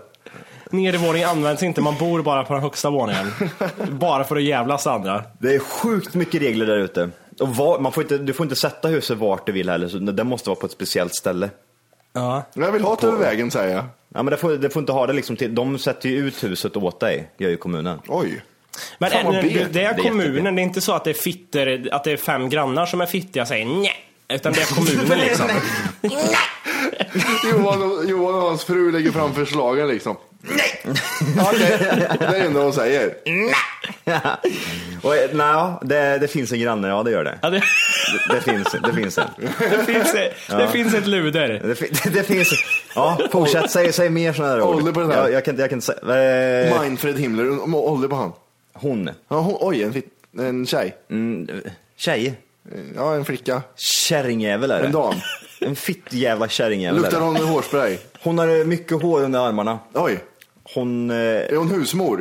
[0.70, 3.32] Nedervåningen används inte, man bor bara på den högsta våningen.
[3.92, 5.24] Bara för att jävlas andra.
[5.40, 7.10] Det är sjukt mycket regler där ute.
[7.40, 9.98] Och var, man får inte, du får inte sätta huset vart du vill heller, så
[9.98, 11.50] det måste vara på ett speciellt ställe.
[12.14, 12.44] Ja.
[12.54, 13.86] Jag vill ha det över vägen säger jag.
[14.14, 16.44] Ja, men det får, det får inte ha det liksom till, de sätter ju ut
[16.44, 18.00] huset åt dig, gör ju kommunen.
[18.08, 18.44] Oj.
[18.98, 21.14] Men Fan, det, det är Det är kommunen, det är inte så att det är
[21.14, 23.96] fitter, att det är fem grannar som är fittiga och säger nej.
[24.30, 25.48] Utan det är kommunen liksom.
[27.52, 30.18] Johan och, Johan och hans fru lägger fram förslagen liksom.
[30.42, 30.96] Nej!
[31.40, 33.14] Okej, det är det enda hon säger.
[35.02, 37.40] Och, nej, det, det finns en granne, ja det gör det.
[37.42, 37.60] Ja, det,
[38.30, 39.30] Det, det finns, det finns en.
[39.60, 40.14] det, finns,
[40.48, 41.48] det finns ett luder.
[41.48, 42.54] Det, det finns,
[42.96, 44.76] ja fortsätt, säg, säg mer sådana här ord.
[44.76, 45.18] Ålder på den här.
[45.18, 48.32] Jag, jag kan, jag kan eh, Manfred Himmler, ålder på han.
[48.76, 50.06] Hon, Ja, hon, oj, en, fit,
[50.40, 50.96] en tjej.
[51.10, 51.50] mm,
[51.98, 52.34] tjej,
[52.96, 53.62] Ja, en flicka.
[53.76, 54.86] kärringjävel är det.
[54.86, 55.14] En dam.
[55.62, 57.26] En fitt jävla kärringjävel är Luktar det.
[57.26, 57.98] hon hårspray?
[58.24, 59.80] Hon har eh, mycket hår under armarna.
[59.94, 60.20] Oj,
[60.76, 62.18] Hon, eh, är hon husmor?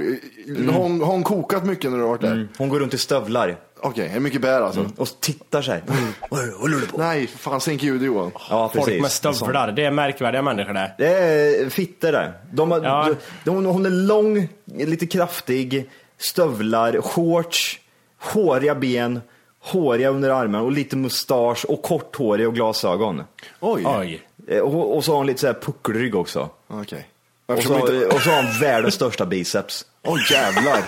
[0.72, 2.48] Har hon, har hon kokat mycket när du har varit där?
[2.58, 4.90] hon går runt i stövlar Okej, är mycket bär alltså?
[4.96, 5.82] och tittar så här.
[6.30, 6.98] Vad håller du på?
[6.98, 8.30] Nej, fan sänk ljudet Johan.
[8.50, 8.88] Ja, precis.
[8.90, 10.94] Folk med stövlar, det är märkvärdiga människor det.
[10.98, 12.32] Det är fitter där.
[12.52, 13.10] De har, Ja.
[13.44, 15.90] de, hon, hon är lång, lite kraftig,
[16.28, 17.78] stövlar, shorts,
[18.18, 19.20] håriga ben,
[19.60, 23.22] håriga under armarna och lite mustasch och korthårig och glasögon.
[23.60, 23.82] Oj.
[23.86, 24.22] Oj.
[24.48, 26.48] Eh, Och, och så har hon lite så här puckelrygg också.
[26.68, 27.08] Okej.
[27.46, 28.06] Och så, inte...
[28.06, 29.86] och så har hon världens största biceps.
[30.02, 30.78] Oj, jävlar.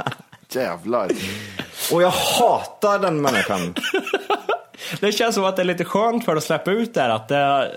[0.48, 1.10] jävlar.
[1.92, 3.74] Och jag hatar den människan.
[5.00, 7.72] Det känns som att det är lite skönt för att släppa ut där att det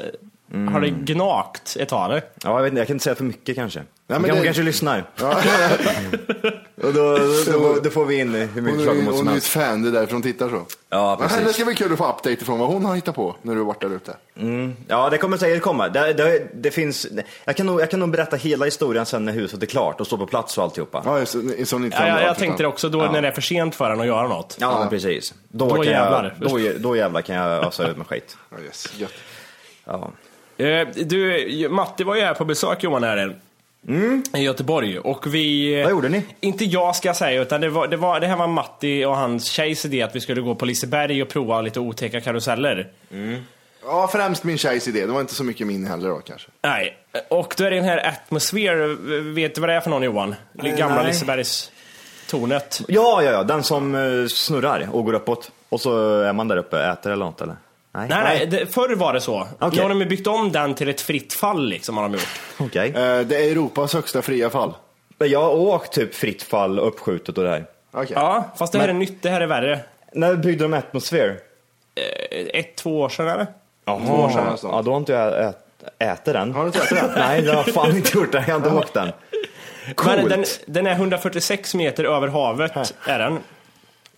[0.72, 2.06] har det gnagt ett tag.
[2.06, 2.24] eller?
[2.44, 3.80] Ja, jag, vet inte, jag kan inte säga för mycket kanske.
[4.08, 5.04] men men hon det- kanske lyssnar.
[5.22, 5.42] Ja.
[6.84, 7.18] Och då,
[7.52, 9.48] då, då får vi in hur mycket klagomål som hon är ett helst.
[9.48, 10.66] fan, det är därför hon tittar så.
[10.90, 11.56] Ja, Men henne precis.
[11.56, 13.66] ska bli kul att få update ifrån vad hon har hittat på när du har
[13.66, 14.16] varit där ute.
[14.88, 15.90] Ja, det kommer säkert komma.
[15.90, 17.08] Det, det, det finns,
[17.46, 20.08] jag, kan nog, jag kan nog berätta hela historien sen när huset är klart och
[20.08, 21.02] står på plats och alltihopa.
[21.06, 21.66] Ja, just det.
[21.66, 23.76] Så ni inte Ja, jag, jag tänkte det också, då när det är för sent
[23.76, 24.58] för en att göra något.
[24.60, 25.34] Ja, men precis.
[25.50, 26.36] Då, Då kan jävlar.
[26.42, 28.38] Jag, då, då jävlar kan jag ösa ut med skit.
[28.50, 28.94] Ja, yes.
[28.98, 29.14] Gött.
[29.86, 30.12] Ja.
[30.60, 33.36] Eh, Du, Matti var ju här på besök Johan här
[34.38, 35.74] i Göteborg och vi...
[35.74, 35.84] Mm.
[35.84, 36.24] Vad gjorde ni?
[36.40, 39.18] Inte jag ska jag säga, utan det, var, det, var, det här var Matti och
[39.18, 42.88] hans tjejs idé att vi skulle gå på Liseberg och prova lite otäcka karuseller.
[43.12, 43.42] Mm.
[43.84, 45.06] Ja, främst min tjejs idé.
[45.06, 46.48] Det var inte så mycket min heller då kanske.
[46.62, 46.98] Nej,
[47.30, 48.88] och då är det den här Atmosphere,
[49.22, 50.36] vet du vad det är för någon Johan?
[50.54, 51.08] Det gamla nej.
[51.08, 51.72] Lisebergs
[52.30, 52.82] tornet.
[52.88, 55.52] Ja, ja, ja, den som eh, snurrar och går uppåt.
[55.70, 57.56] Och så är man där uppe, äter eller något eller?
[57.92, 59.48] Nej, nej, det, förr var det så.
[59.60, 59.78] Okej.
[59.78, 62.40] Nu har de byggt om den till ett fritt fall liksom, har de gjort.
[62.58, 62.88] Okej.
[62.90, 64.74] Eh, Det är Europas högsta fria fall.
[65.18, 67.66] Men Jag har åkt typ fritt fall, uppskjutet och det här.
[67.92, 68.12] Okej.
[68.16, 69.80] Ja, fast det här är nytt, det här är värre.
[70.14, 71.36] När byggde de Atmosphere?
[72.54, 73.48] Ett, två år sedan eller?
[73.86, 75.58] Jaha, Två år sedan ja, då har inte jag ät,
[76.00, 76.54] ätit den.
[76.54, 77.12] Har du inte ätit den?
[77.16, 78.32] Nej, det har jag fan inte gjort.
[78.32, 78.44] Det.
[78.48, 79.12] Jag har inte åkt den.
[80.06, 82.72] Men den, den är 146 meter över havet,
[83.08, 83.40] är den.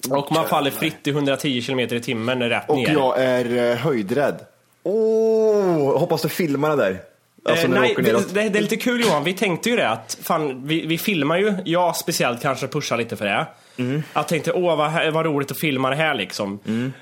[0.10, 2.94] Och man faller fritt i 110 km i timmen rätt Och ner.
[2.94, 4.36] jag är eh, höjdrädd.
[4.84, 7.02] Åh, hoppas du filmar det där.
[7.46, 8.34] Alltså Eh, när du nej, åker det, neråt.
[8.34, 11.38] det, det är lite kul Johan, vi tänkte ju det att fan, vi, vi filmar
[11.38, 13.48] ju, jag speciellt kanske pushar lite för det.
[13.78, 14.04] Mm.
[14.14, 16.60] Jag tänkte åh vad, vad roligt att filma det här liksom.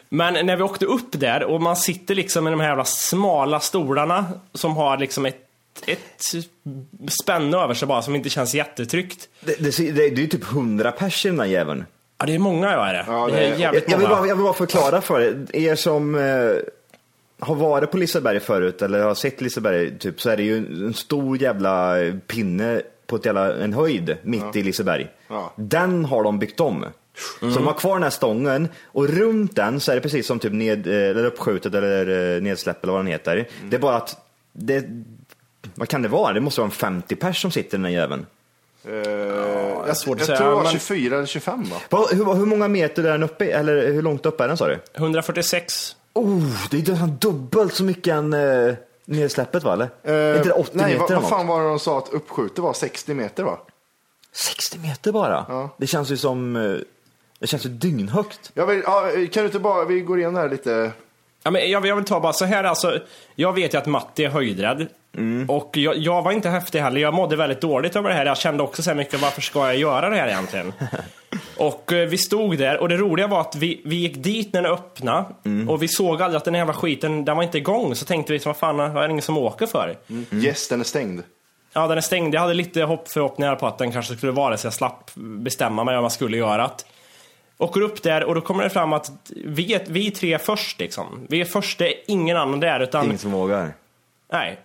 [0.09, 3.59] Men när vi åkte upp där och man sitter liksom i de här jävla smala
[3.59, 5.47] stolarna som har liksom ett,
[5.87, 6.33] ett
[7.21, 9.29] spänne över sig bara som inte känns jättetryggt.
[9.41, 11.85] Det, det, det, det är ju typ 100 pers i den där jäveln.
[12.19, 13.05] Ja det är många jag är det.
[13.07, 14.19] Ja, det det är jävligt Jag, jag, vill många.
[14.19, 16.51] bara, jag vill bara förklara för er, er som eh,
[17.39, 20.93] har varit på Liseberg förut eller har sett Liseberg, typ, så är det ju en
[20.93, 21.95] stor jävla
[22.27, 25.07] pinne på ett jävla, en höjd mitt i Liseberg.
[25.27, 25.53] Ja.
[25.55, 26.85] Den har de byggt om.
[27.39, 30.39] Så de har kvar den här stången och runt den så är det precis som
[30.39, 33.47] typ ned, eh, eller uppskjutet eller eh, nedsläpp eller vad den heter.
[33.69, 34.17] Det är bara att
[34.53, 34.85] det,
[35.75, 36.33] vad kan det vara?
[36.33, 38.25] Det måste vara en 50 pers som sitter i den här jäveln.
[38.85, 38.93] Eh,
[39.87, 41.75] jag svårt att jag säga, tror det var men- 24 eller 25 va?
[41.89, 43.45] Vad- Hur, hur många meter är den uppe?
[43.45, 44.79] Eller hur långt upp är den sa du?
[44.93, 45.95] 146.
[46.13, 48.73] Oh, det är nästan dubbelt så mycket än eh,
[49.05, 49.73] nedsläppet va?
[49.73, 49.89] Eller?
[50.03, 52.09] är inte det 80 nej, meter vad, eller vad fan var det de sa att
[52.09, 52.73] uppskjutet var?
[52.73, 53.57] 60 meter va?
[54.31, 55.45] 60 meter bara?
[55.49, 55.69] Ja.
[55.77, 56.77] Det känns ju som, eh,
[57.39, 58.51] det känns ju dygnhögt.
[58.53, 60.91] Jag vill, ja, kan du inte bara, vi går igenom det här lite.
[61.43, 62.99] Ja, men jag, jag vill ta bara så här alltså.
[63.35, 64.87] Jag vet ju att Matti är höjdrädd.
[65.17, 65.49] Mm.
[65.49, 67.01] Och jag, jag var inte häftig heller.
[67.01, 68.25] Jag mådde väldigt dåligt över det här.
[68.25, 70.73] Jag kände också så här mycket, varför ska jag göra det här egentligen?
[71.57, 74.61] och eh, vi stod där och det roliga var att vi, vi gick dit när
[74.61, 75.25] den öppnade.
[75.45, 75.69] Mm.
[75.69, 77.95] Och vi såg aldrig att den här jävla skiten, den var inte igång.
[77.95, 79.97] Så tänkte vi, vad fan, vad är det ingen som åker för?
[80.09, 80.25] Mm.
[80.31, 81.21] Yes, den är stängd.
[81.73, 82.35] Ja, den är stängd.
[82.35, 85.11] Jag hade lite hopp förhoppningar på att den kanske skulle vara det, så jag slapp
[85.15, 86.71] bestämma mig vad man skulle göra.
[87.61, 89.11] Åker upp där och då kommer det fram att
[89.45, 91.25] vi är, vi är tre först liksom.
[91.29, 93.05] Vi är först, det är ingen annan där utan...
[93.05, 93.73] Ingen som vågar.
[94.31, 94.59] Nej.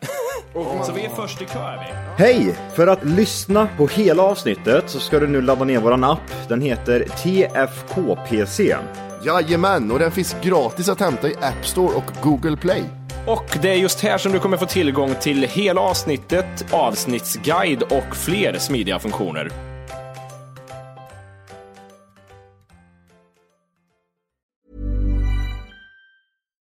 [0.86, 2.24] så vi är först i kö vi.
[2.24, 2.56] Hej!
[2.74, 6.48] För att lyssna på hela avsnittet så ska du nu ladda ner våran app.
[6.48, 8.76] Den heter TFKPC.
[9.24, 12.82] Jajamän, och den finns gratis att hämta i App Store och Google Play.
[13.26, 18.16] Och det är just här som du kommer få tillgång till hela avsnittet, avsnittsguide och
[18.16, 19.73] fler smidiga funktioner.